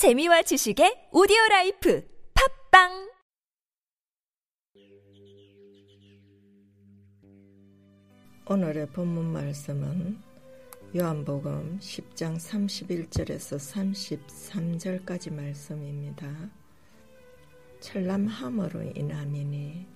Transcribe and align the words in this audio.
재미와 0.00 0.40
지식의 0.40 1.12
오디오 1.12 1.36
라이프 1.50 2.02
팟빵 2.32 3.12
오늘의 8.48 8.86
본문 8.94 9.26
말씀은 9.26 10.16
요한복음 10.96 11.80
10장 11.82 12.38
31절에서 12.38 13.60
33절까지 15.04 15.34
말씀입니다. 15.34 16.26
참람함으로 17.80 18.92
인함이니 18.94 19.86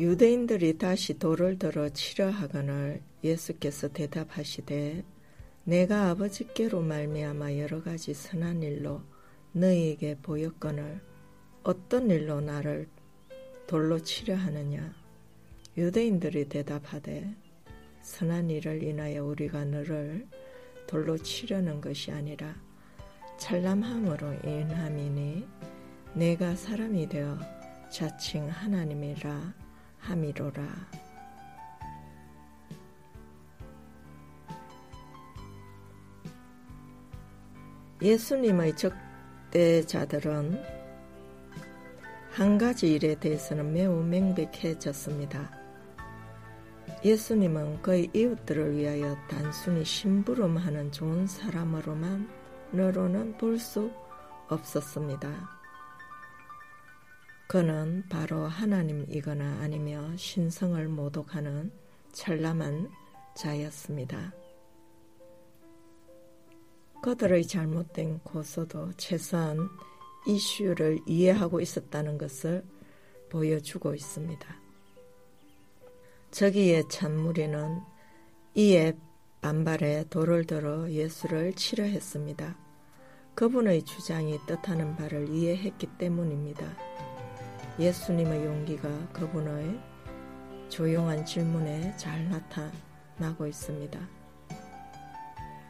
유대인들이 0.00 0.78
다시 0.78 1.16
돌을 1.16 1.60
들어 1.60 1.88
치려 1.90 2.28
하거늘 2.28 3.02
예수께서 3.22 3.86
대답하시되 3.86 5.04
내가 5.64 6.10
아버지께로 6.10 6.80
말미암아 6.80 7.58
여러 7.58 7.82
가지 7.82 8.14
선한 8.14 8.62
일로 8.62 9.02
너희에게 9.52 10.16
보였거늘 10.22 11.00
어떤 11.62 12.10
일로 12.10 12.40
나를 12.40 12.88
돌로 13.66 14.00
치려 14.00 14.34
하느냐 14.34 14.92
유대인들이 15.76 16.48
대답하되 16.48 17.34
선한 18.00 18.50
일을 18.50 18.82
인하여 18.82 19.24
우리가 19.24 19.64
너를 19.64 20.26
돌로 20.86 21.16
치려는 21.16 21.80
것이 21.80 22.10
아니라 22.10 22.54
찬람함으로 23.38 24.34
인함이니 24.44 25.46
내가 26.14 26.54
사람이 26.56 27.08
되어 27.08 27.38
자칭 27.88 28.48
하나님이라 28.48 29.54
함이로라. 30.02 31.01
예수님의 38.02 38.74
적대자들은 38.76 40.60
한 42.32 42.58
가지 42.58 42.94
일에 42.94 43.14
대해서는 43.14 43.72
매우 43.72 44.02
명백해졌습니다. 44.02 45.52
예수님은 47.04 47.80
그의 47.80 48.10
이웃들을 48.12 48.76
위하여 48.76 49.16
단순히 49.28 49.84
심부름하는 49.84 50.90
좋은 50.90 51.28
사람으로만 51.28 52.28
너로는 52.72 53.36
볼 53.38 53.56
수 53.58 53.92
없었습니다. 54.48 55.62
그는 57.46 58.04
바로 58.08 58.46
하나님이거나 58.48 59.60
아니며 59.60 60.16
신성을 60.16 60.88
모독하는 60.88 61.70
찬란한 62.12 62.90
자였습니다. 63.36 64.41
그들의 67.02 67.46
잘못된 67.48 68.20
고소도 68.20 68.92
최소한 68.96 69.68
이슈를 70.24 71.00
이해하고 71.04 71.60
있었다는 71.60 72.16
것을 72.16 72.64
보여주고 73.28 73.92
있습니다. 73.94 74.56
저기에 76.30 76.84
찬무리는 76.88 77.80
이에 78.54 78.96
반발해 79.40 80.04
돌을 80.10 80.46
들어 80.46 80.88
예수를 80.88 81.54
치려 81.54 81.82
했습니다. 81.82 82.56
그분의 83.34 83.82
주장이 83.82 84.38
뜻하는 84.46 84.94
바를 84.94 85.28
이해했기 85.28 85.88
때문입니다. 85.98 86.64
예수님의 87.80 88.44
용기가 88.44 88.88
그분의 89.12 89.76
조용한 90.68 91.26
질문에 91.26 91.96
잘 91.96 92.28
나타나고 92.28 93.48
있습니다. 93.48 94.21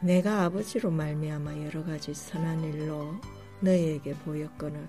내가 0.03 0.43
아버지로 0.43 0.91
말미암아 0.91 1.63
여러 1.63 1.81
가지 1.81 2.13
선한 2.13 2.61
일로 2.65 3.15
너희에게 3.61 4.13
보였거늘 4.15 4.85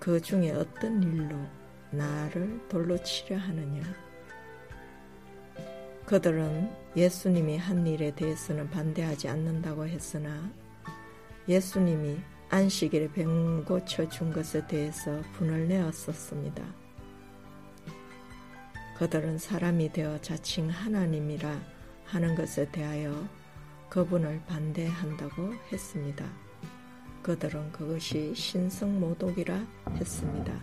그 0.00 0.20
중에 0.20 0.50
어떤 0.50 1.00
일로 1.00 1.36
나를 1.92 2.60
돌로 2.68 3.00
치려 3.04 3.38
하느냐? 3.38 3.82
그들은 6.06 6.68
예수님이 6.96 7.56
한 7.56 7.86
일에 7.86 8.12
대해서는 8.12 8.68
반대하지 8.68 9.28
않는다고 9.28 9.86
했으나 9.86 10.50
예수님이 11.48 12.18
안식일에 12.50 13.12
병 13.12 13.64
고쳐 13.64 14.08
준 14.08 14.32
것에 14.32 14.66
대해서 14.66 15.22
분을 15.34 15.68
내었었습니다. 15.68 16.64
그들은 18.98 19.38
사람이 19.38 19.92
되어 19.92 20.20
자칭 20.20 20.68
하나님이라 20.68 21.60
하는 22.06 22.34
것에 22.34 22.68
대하여 22.72 23.24
그분을 23.92 24.40
반대한다고 24.46 25.52
했습니다. 25.70 26.24
그들은 27.22 27.72
그것이 27.72 28.34
신성모독이라 28.34 29.66
했습니다. 29.90 30.58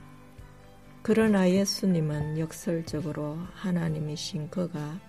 그러나 1.04 1.48
예수님은 1.48 2.40
역설적으로 2.40 3.38
하나님이신 3.54 4.50
그가 4.50 5.00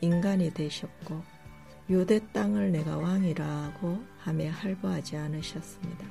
인간이 0.00 0.52
되셨고 0.52 1.22
유대 1.88 2.20
땅을 2.32 2.72
내가 2.72 2.96
왕이라고 2.96 4.04
하며 4.18 4.50
할부하지 4.50 5.16
않으셨습니다. 5.16 6.04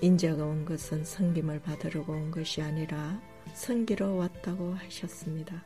인자가 0.00 0.44
온 0.46 0.64
것은 0.64 1.04
성김을 1.04 1.62
받으려고 1.62 2.12
온 2.12 2.32
것이 2.32 2.60
아니라 2.60 3.20
성기로 3.54 4.16
왔다고 4.16 4.74
하셨습니다. 4.74 5.62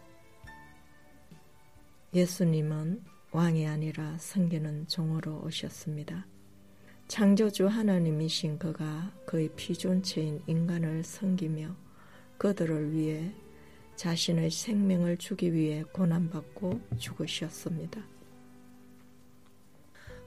예수님은 2.12 3.13
왕이 3.34 3.66
아니라 3.66 4.16
성기는 4.16 4.86
종으로 4.86 5.42
오셨습니다. 5.44 6.24
창조주 7.08 7.66
하나님이신 7.66 8.60
그가 8.60 9.12
그의 9.26 9.48
피존체인 9.56 10.40
인간을 10.46 11.02
섬기며 11.02 11.74
그들을 12.38 12.92
위해 12.92 13.34
자신의 13.96 14.52
생명을 14.52 15.16
주기 15.16 15.52
위해 15.52 15.82
고난받고 15.82 16.80
죽으셨습니다. 16.96 18.00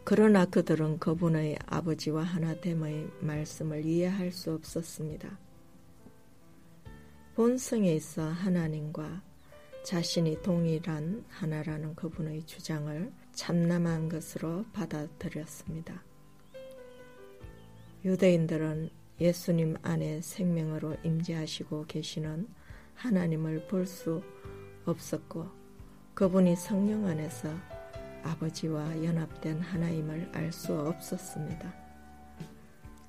그러나 0.04 0.44
그들은 0.44 1.00
그분의 1.00 1.60
아버지와 1.66 2.24
하나됨의 2.24 3.10
말씀을 3.22 3.86
이해할 3.86 4.34
수 4.34 4.52
없었습니다. 4.52 5.40
본성에 7.36 7.94
있어 7.94 8.24
하나님과 8.24 9.22
자신이 9.88 10.42
동일한 10.42 11.24
하나라는 11.30 11.96
그분의 11.96 12.46
주장을 12.46 13.10
참남한 13.32 14.10
것으로 14.10 14.66
받아들였습니다. 14.74 16.04
유대인들은 18.04 18.90
예수님 19.22 19.78
안에 19.84 20.22
생명으로 20.22 20.98
임재하시고 21.04 21.86
계시는 21.88 22.50
하나님을 22.96 23.68
볼 23.68 23.86
수 23.86 24.22
없었고 24.84 25.48
그분이 26.16 26.58
성령 26.58 27.06
안에서 27.06 27.48
아버지와 28.24 29.06
연합된 29.06 29.62
하나임을 29.62 30.32
알 30.34 30.52
수 30.52 30.78
없었습니다. 30.78 31.74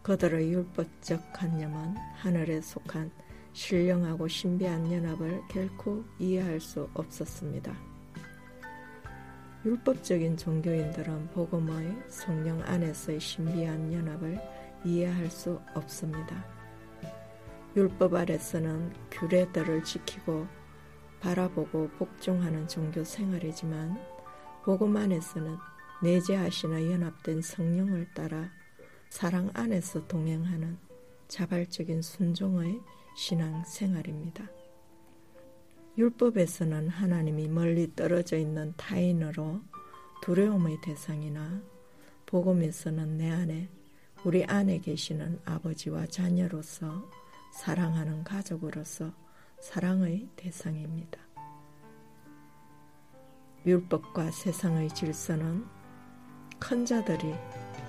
그들의 0.03 0.53
율법적 0.53 1.33
관념은 1.33 1.97
하늘에 2.15 2.60
속한 2.60 3.10
신령하고 3.58 4.28
신비한 4.28 4.91
연합을 4.91 5.42
결코 5.48 6.04
이해할 6.20 6.60
수 6.60 6.88
없었습니다. 6.94 7.76
율법적인 9.64 10.36
종교인들은 10.36 11.30
복음의 11.30 12.04
성령 12.06 12.62
안에서의 12.62 13.18
신비한 13.18 13.92
연합을 13.92 14.41
이해할 14.84 15.28
수 15.28 15.60
없습니다. 15.74 16.47
율법 17.74 18.14
아래서는 18.14 18.92
규례들을 19.10 19.82
지키고 19.82 20.47
바라보고 21.18 21.88
복종하는 21.98 22.68
종교 22.68 23.02
생활이지만 23.02 23.98
복음 24.62 24.97
안에서는 24.97 25.56
내재하시나 26.04 26.92
연합된 26.92 27.42
성령을 27.42 28.06
따라 28.15 28.48
사랑 29.10 29.50
안에서 29.53 30.06
동행하는 30.06 30.78
자발적인 31.27 32.03
순종의 32.03 32.80
신앙 33.18 33.65
생활입니다. 33.65 34.48
율법에서는 35.98 36.88
하나님이 36.88 37.48
멀리 37.48 37.92
떨어져 37.97 38.36
있는 38.36 38.72
타인으로 38.76 39.60
두려움의 40.22 40.80
대상이나 40.82 41.60
복음에서는 42.26 43.18
내 43.18 43.28
안에 43.28 43.68
우리 44.22 44.44
안에 44.44 44.78
계시는 44.78 45.41
아버지와 45.44 46.06
자녀로서 46.06 47.10
사랑하는 47.54 48.22
가족으로서 48.22 49.12
사랑의 49.59 50.28
대상입니다. 50.36 51.18
율법과 53.66 54.30
세상의 54.30 54.91
질서는 54.91 55.66
큰 56.60 56.86
자들이 56.86 57.34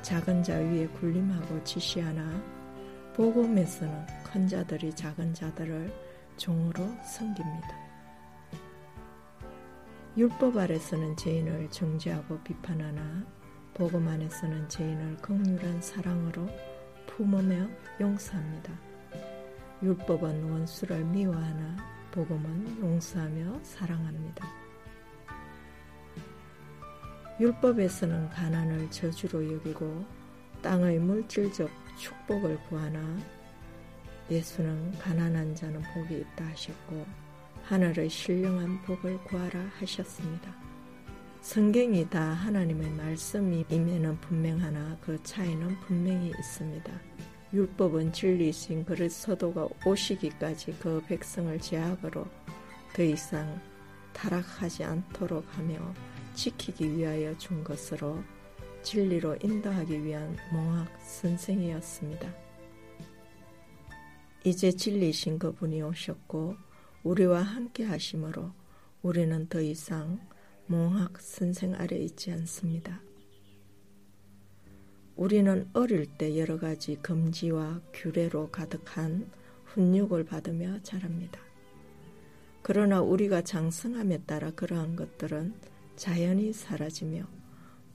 작은 0.02 0.42
자 0.42 0.56
위에 0.56 0.88
군림하고 0.88 1.64
지시하나 1.64 2.59
복음에서는 3.20 4.06
큰 4.24 4.48
자들이 4.48 4.96
작은 4.96 5.34
자들을 5.34 5.94
종으로 6.38 6.88
섬깁니다. 7.04 7.68
율법 10.16 10.56
아래서는 10.56 11.18
죄인을 11.18 11.70
정죄하고 11.70 12.40
비판하나 12.46 13.26
복음 13.74 14.08
안에서는 14.08 14.70
죄인을 14.70 15.18
극률한 15.18 15.82
사랑으로 15.82 16.48
품으며 17.08 17.68
용서합니다. 18.00 18.72
율법은 19.84 20.52
원수를 20.52 21.04
미워하나 21.04 21.76
복음은 22.12 22.80
용서하며 22.80 23.60
사랑합니다. 23.64 24.48
율법에서는 27.38 28.30
가난을 28.30 28.90
저주로 28.90 29.56
여기고 29.56 30.06
땅의 30.62 31.00
물질적 31.00 31.70
축복을 31.98 32.60
구하나 32.70 33.18
예수는 34.30 34.98
가난한 35.00 35.56
자는 35.56 35.82
복이 35.94 36.20
있다 36.20 36.46
하셨고 36.46 37.06
하늘의 37.64 38.10
신령한 38.10 38.82
복을 38.84 39.18
구하라 39.24 39.60
하셨습니다. 39.80 40.54
성경이 41.42 42.10
다 42.10 42.22
하나님의 42.22 42.90
말씀임에는 42.92 44.20
분명하나 44.20 44.98
그 45.02 45.22
차이는 45.24 45.80
분명히 45.82 46.30
있습니다. 46.38 46.92
율법은 47.54 48.14
진리이신 48.14 48.86
그리스도가 48.86 49.68
오시기까지 49.86 50.76
그 50.80 51.02
백성을 51.08 51.58
제약으로 51.60 52.28
더 52.94 53.04
이상 53.04 53.60
타락하지 54.14 54.84
않도록 54.84 55.46
하며 55.58 55.94
지키기 56.36 56.98
위하여 56.98 57.36
준 57.38 57.64
것으로 57.64 58.22
진리로 58.84 59.38
인도하기 59.42 60.04
위한 60.04 60.36
몽학 60.52 60.88
선생이었습니다. 61.02 62.34
이제 64.44 64.72
진리신 64.72 65.38
그분이 65.38 65.82
오셨고 65.82 66.56
우리와 67.04 67.42
함께 67.42 67.84
하심으로 67.84 68.52
우리는 69.02 69.48
더 69.48 69.62
이상 69.62 70.20
몽학 70.68 71.20
선생 71.20 71.74
아래 71.76 71.98
있지 71.98 72.32
않습니다. 72.32 73.02
우리는 75.16 75.70
어릴 75.74 76.06
때 76.06 76.38
여러 76.38 76.58
가지 76.58 76.96
금지와 76.96 77.82
규례로 77.94 78.52
가득한 78.52 79.30
훈육을 79.66 80.24
받으며 80.24 80.82
자랍니다. 80.82 81.42
그러나 82.62 83.02
우리가 83.02 83.42
장성함에 83.42 84.20
따라 84.26 84.52
그러한 84.52 84.96
것들은 84.96 85.54
자연히 85.96 86.54
사라지며 86.54 87.39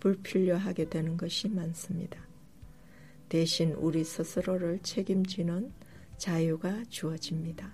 불필요 0.04 0.56
하게 0.56 0.86
되는 0.90 1.16
것이 1.16 1.48
많습니다. 1.48 2.20
대신 3.30 3.72
우리 3.72 4.04
스스로를 4.04 4.80
책임지는 4.82 5.72
자유가 6.18 6.84
주어집니다. 6.90 7.72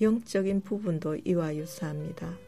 영적인 0.00 0.62
부분도 0.62 1.16
이와 1.26 1.54
유사합니다. 1.56 2.38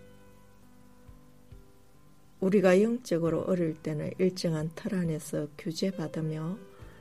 우리가 2.41 2.81
영적으로 2.81 3.43
어릴 3.43 3.75
때는 3.75 4.11
일정한 4.19 4.71
틀 4.75 4.95
안에서 4.95 5.47
규제받으며 5.59 6.57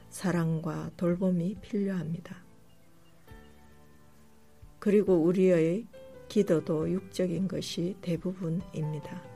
사랑과 0.10 0.92
돌봄이 0.98 1.56
필요합니다. 1.62 2.36
그리고 4.78 5.16
우리의 5.24 5.88
기도도 6.28 6.92
육적인 6.92 7.48
것이 7.48 7.96
대부분입니다. 8.02 9.29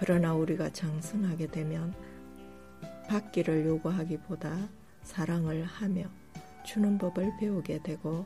그러나 0.00 0.32
우리가 0.32 0.70
장성하게 0.70 1.48
되면 1.48 1.92
받기를 3.06 3.66
요구하기보다 3.66 4.70
사랑을 5.02 5.62
하며 5.64 6.04
주는 6.64 6.96
법을 6.96 7.34
배우게 7.38 7.82
되고 7.82 8.24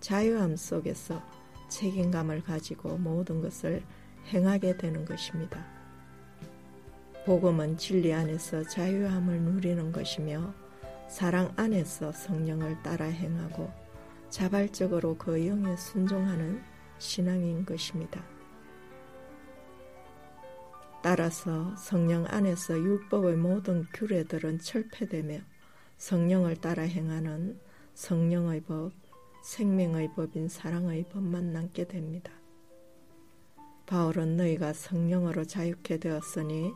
자유함 0.00 0.56
속에서 0.56 1.22
책임감을 1.68 2.42
가지고 2.42 2.96
모든 2.96 3.42
것을 3.42 3.82
행하게 4.28 4.78
되는 4.78 5.04
것입니다. 5.04 5.62
복음은 7.26 7.76
진리 7.76 8.14
안에서 8.14 8.62
자유함을 8.62 9.42
누리는 9.42 9.92
것이며 9.92 10.54
사랑 11.06 11.52
안에서 11.54 12.12
성령을 12.12 12.82
따라 12.82 13.04
행하고 13.04 13.70
자발적으로 14.30 15.18
그 15.18 15.46
영에 15.46 15.76
순종하는 15.76 16.62
신앙인 16.98 17.66
것입니다. 17.66 18.24
따라서 21.02 21.74
성령 21.76 22.26
안에서 22.26 22.74
율법의 22.78 23.36
모든 23.36 23.86
규례들은 23.94 24.58
철폐되며 24.58 25.38
성령을 25.96 26.56
따라 26.56 26.82
행하는 26.82 27.58
성령의 27.94 28.62
법, 28.62 28.92
생명의 29.42 30.12
법인 30.14 30.48
사랑의 30.48 31.04
법만 31.08 31.52
남게 31.52 31.88
됩니다. 31.88 32.32
바울은 33.86 34.36
너희가 34.36 34.72
성령으로 34.74 35.44
자유케 35.44 35.98
되었으니 35.98 36.72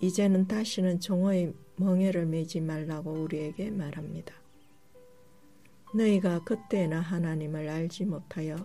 이제는 0.00 0.46
다시는 0.46 1.00
종의 1.00 1.52
멍해를 1.76 2.26
매지 2.26 2.60
말라고 2.60 3.12
우리에게 3.12 3.70
말합니다. 3.70 4.32
너희가 5.94 6.44
그때나 6.44 7.00
하나님을 7.00 7.68
알지 7.68 8.04
못하여 8.04 8.56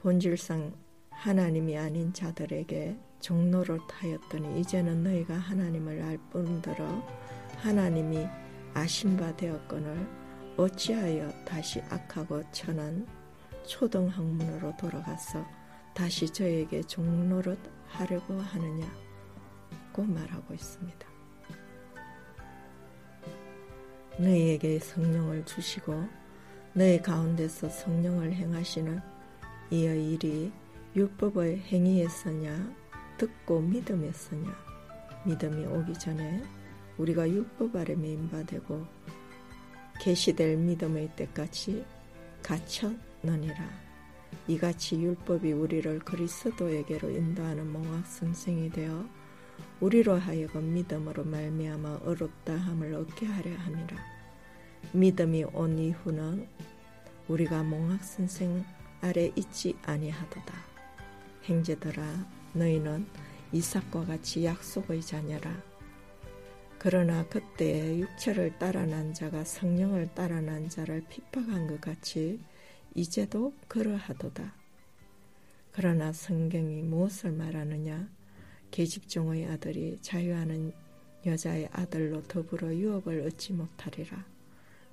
본질상 0.00 0.74
하나님이 1.10 1.76
아닌 1.78 2.12
자들에게 2.12 3.07
종로를 3.20 3.78
타였더니 3.88 4.60
이제는 4.60 5.02
너희가 5.02 5.34
하나님을 5.34 6.02
알 6.02 6.18
뿐더러 6.30 6.86
하나님이 7.56 8.26
아신 8.74 9.16
바 9.16 9.34
되었거늘 9.36 10.06
어찌하여 10.56 11.30
다시 11.44 11.80
악하고 11.88 12.42
천한 12.52 13.06
초등학문으로 13.66 14.76
돌아가서 14.76 15.44
다시 15.94 16.32
저에게 16.32 16.82
종로를 16.82 17.56
하려고 17.86 18.38
하느냐고 18.40 20.02
말하고 20.04 20.54
있습니다. 20.54 21.08
너희에게 24.18 24.78
성령을 24.80 25.44
주시고 25.44 26.08
너희 26.72 27.00
가운데서 27.00 27.68
성령을 27.68 28.32
행하시는 28.32 29.00
이의 29.70 30.12
일이 30.12 30.52
율법의 30.96 31.60
행위에서냐 31.60 32.87
듣고 33.18 33.60
믿음에서냐? 33.60 34.50
믿음이 35.26 35.66
오기 35.66 35.94
전에 35.94 36.42
우리가 36.96 37.28
율법 37.28 37.76
아래 37.76 37.94
메인바되고 37.94 38.86
계시될 40.00 40.56
믿음의 40.56 41.10
때까지 41.16 41.84
갇혔느니라. 42.42 43.68
이같이 44.46 45.00
율법이 45.00 45.52
우리를 45.52 45.98
그리스도에게로 46.00 47.10
인도하는 47.10 47.70
몽학 47.70 48.06
선생이 48.06 48.70
되어 48.70 49.06
우리로 49.80 50.14
하여금 50.18 50.72
믿음으로 50.72 51.24
말미암아 51.24 52.00
어렵다 52.04 52.56
함을 52.56 52.94
얻게 52.94 53.26
하려 53.26 53.54
함이라. 53.56 53.96
믿음이 54.92 55.44
온 55.52 55.78
이후는 55.78 56.48
우리가 57.28 57.62
몽학 57.62 58.02
선생 58.02 58.64
아래 59.00 59.30
있지 59.36 59.76
아니하도다. 59.82 60.54
행제들아 61.44 62.37
너희는 62.52 63.06
이삭과 63.52 64.04
같이 64.04 64.44
약속의 64.44 65.02
자녀라. 65.02 65.62
그러나 66.78 67.26
그때 67.28 67.98
육체를 67.98 68.58
따라 68.58 68.86
난 68.86 69.12
자가 69.12 69.44
성령을 69.44 70.14
따라 70.14 70.40
난 70.40 70.68
자를 70.68 71.02
핍박한 71.08 71.66
것 71.66 71.80
같이 71.80 72.40
이제도 72.94 73.52
그러하도다. 73.66 74.54
그러나 75.72 76.12
성경이 76.12 76.82
무엇을 76.82 77.32
말하느냐? 77.32 78.08
계집종의 78.70 79.46
아들이 79.46 79.98
자유하는 80.00 80.72
여자의 81.26 81.68
아들로 81.72 82.22
더불어 82.22 82.74
유업을 82.74 83.22
얻지 83.22 83.54
못하리라. 83.54 84.24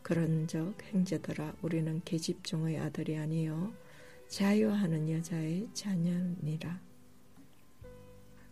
그런적 0.02 0.82
행제더라 0.94 1.56
우리는 1.62 2.02
계집종의 2.06 2.78
아들이 2.80 3.18
아니요 3.18 3.74
자유하는 4.28 5.10
여자의 5.10 5.68
자녀니라. 5.74 6.85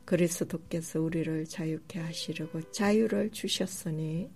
그리스도께서 0.06 1.02
우리를 1.02 1.46
자유케 1.46 2.00
하시려고 2.00 2.62
자유를 2.72 3.32
주셨으니 3.32 4.30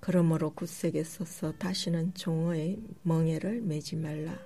그러므로 0.00 0.52
굳세게 0.52 1.04
서서 1.04 1.52
다시는 1.52 2.14
종의 2.14 2.82
멍에를 3.02 3.60
매지 3.60 3.96
말라. 3.96 4.36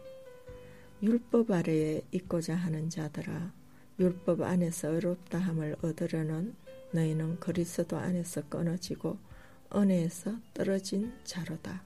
율법 1.03 1.51
아래에 1.51 2.03
있고자 2.13 2.55
하는 2.55 2.91
자들아 2.91 3.53
율법 3.99 4.43
안에서 4.43 4.89
의롭다함을 4.89 5.77
얻으려는 5.83 6.55
너희는 6.93 7.41
그리스도 7.41 7.97
안에서 7.97 8.43
끊어지고 8.49 9.19
은혜에서 9.75 10.37
떨어진 10.53 11.13
자로다. 11.25 11.83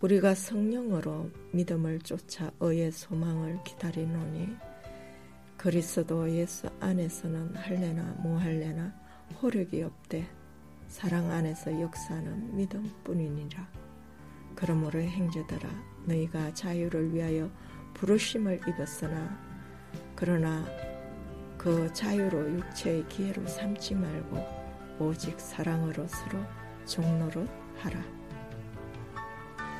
우리가 0.00 0.34
성령으로 0.34 1.30
믿음을 1.52 2.00
쫓아 2.00 2.50
의의 2.60 2.92
소망을 2.92 3.62
기다리노니 3.64 4.73
그리스도 5.64 6.30
예수 6.30 6.68
안에서는 6.78 7.56
할래나 7.56 8.02
모할래나 8.18 8.92
호력이 9.40 9.82
없대 9.82 10.28
사랑 10.88 11.30
안에서 11.30 11.80
역사는 11.80 12.54
믿음뿐이니라. 12.54 13.66
그러므로 14.54 15.00
행제들아 15.00 15.66
너희가 16.04 16.52
자유를 16.52 17.14
위하여 17.14 17.50
부르심을 17.94 18.60
입었으나 18.68 19.40
그러나 20.14 20.66
그 21.56 21.90
자유로 21.94 22.58
육체의 22.58 23.08
기회로 23.08 23.46
삼지 23.46 23.94
말고 23.94 24.46
오직 25.00 25.40
사랑으로 25.40 26.06
서로 26.06 26.40
종로릇 26.84 27.48
하라. 27.78 28.02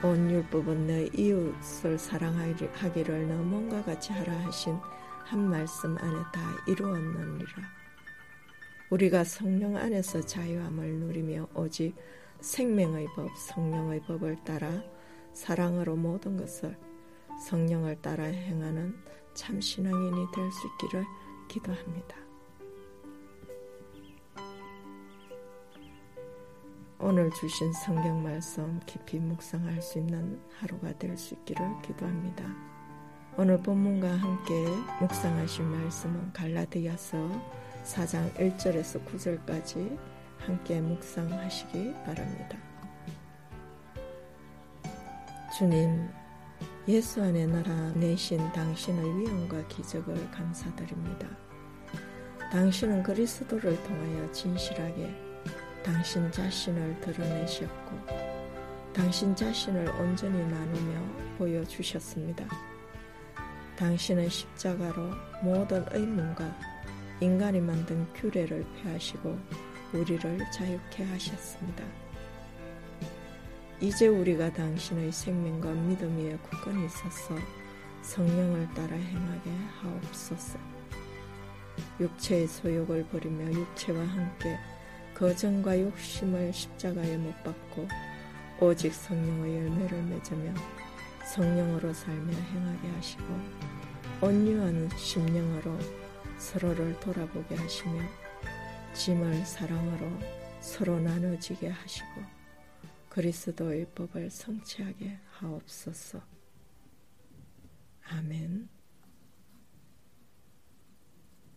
온 0.03 0.31
율법은 0.31 0.87
내 0.87 1.11
이웃을 1.13 1.99
사랑하기를 1.99 3.29
너 3.29 3.35
몸과 3.43 3.85
같이 3.85 4.15
하라 4.15 4.33
하신 4.47 4.79
한 5.25 5.49
말씀 5.49 5.97
안에 5.97 6.19
다 6.33 6.41
이루었느니라. 6.67 7.49
우리가 8.91 9.25
성령 9.25 9.77
안에서 9.77 10.21
자유함을 10.21 10.97
누리며 11.01 11.49
오직 11.55 11.95
생명의 12.41 13.07
법, 13.17 13.35
성령의 13.37 14.03
법을 14.03 14.45
따라 14.45 14.83
사랑으로 15.33 15.97
모든 15.97 16.37
것을 16.37 16.77
성령을 17.49 18.01
따라 18.03 18.25
행하는 18.25 18.95
참 19.33 19.61
신앙인이 19.61 20.27
될 20.33 20.53
수 20.53 20.67
있기를 20.69 21.05
기도합니다. 21.49 22.17
오늘 26.99 27.31
주신 27.33 27.73
성경 27.73 28.23
말씀 28.23 28.79
깊이 28.87 29.19
묵상할 29.19 29.83
수 29.83 29.99
있는 29.99 30.41
하루가 30.59 30.97
될 30.99 31.17
수 31.17 31.35
있기를 31.35 31.67
기도합니다. 31.83 32.74
오늘 33.37 33.59
본문과 33.59 34.09
함께 34.09 34.55
묵상하신 35.01 35.65
말씀은 35.65 36.33
갈라디아서 36.33 37.17
4장 37.83 38.33
1절에서 38.35 39.05
9절까지 39.07 39.99
함께 40.39 40.81
묵상하시기 40.81 41.95
바랍니다. 42.07 42.57
주님, 45.59 46.09
예수 46.87 47.21
안에 47.21 47.47
나라 47.47 47.75
내신 47.97 48.39
당신의 48.53 49.19
위엄과 49.19 49.67
기적을 49.67 50.31
감사드립니다. 50.31 51.27
당신은 52.53 53.03
그리스도를 53.03 53.83
통하여 53.83 54.31
진실하게 54.31 55.13
당신 55.83 56.31
자신을 56.31 57.01
드러내셨고, 57.01 57.97
당신 58.93 59.35
자신을 59.35 59.89
온전히 60.01 60.39
나누며 60.39 61.37
보여주셨습니다. 61.37 62.74
당신은 63.77 64.29
십자가로 64.29 65.11
모든 65.43 65.85
의문과 65.91 66.57
인간이 67.21 67.61
만든 67.61 68.07
규례를 68.15 68.65
폐하시고 68.77 69.39
우리를 69.93 70.39
자유케 70.53 71.05
하셨습니다. 71.05 71.85
이제 73.81 74.07
우리가 74.07 74.53
당신의 74.53 75.13
생명과 75.13 75.73
믿음 75.73 76.17
위에 76.19 76.37
굳건히 76.39 76.89
서서 76.89 77.37
성령을 78.03 78.69
따라 78.75 78.95
행하게 78.97 79.51
하옵소서. 79.81 80.59
육체의 82.01 82.47
소욕을 82.47 83.07
버리며 83.07 83.53
육체와 83.53 84.05
함께 84.05 84.57
거정과 85.15 85.81
욕심을 85.81 86.53
십자가에 86.53 87.17
못 87.17 87.33
박고 87.43 87.89
오직 88.61 88.93
성령의 88.93 89.57
열매를 89.57 90.03
맺으며 90.03 90.55
성령으로 91.25 91.93
살며 91.93 92.33
행하게 92.33 92.89
하시고 92.89 93.25
온유한 94.21 94.89
심령으로 94.97 95.79
서로를 96.39 96.99
돌아보게 97.01 97.55
하시며 97.57 98.03
짐을 98.95 99.45
사랑으로 99.45 100.09
서로 100.61 100.99
나눠지게 101.01 101.69
하시고 101.69 102.23
그리스도의 103.09 103.87
법을 103.95 104.31
성취하게 104.31 105.19
하옵소서. 105.31 106.21
아멘. 108.09 108.74